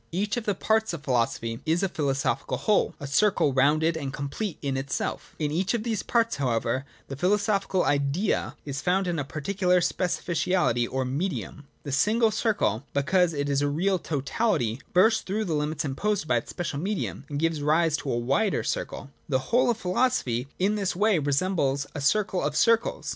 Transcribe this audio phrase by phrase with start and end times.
[0.11, 3.95] J Each of the parts of philosophy is a philoso phical whole, a circle rounded
[3.95, 9.05] and complete in itself In each of these parts, however, the philosophical Idea is found
[9.05, 11.67] in a particular specificality or medium.
[11.83, 16.37] The single circle, because it is a real totality, bursts through the limits imposed by
[16.37, 19.11] its special medium, and gives rise to a wider circle.
[19.29, 23.09] The whole of philosophy in this way resembles a circle of circles.